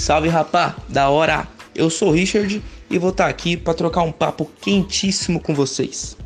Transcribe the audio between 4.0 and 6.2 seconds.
um papo quentíssimo com vocês.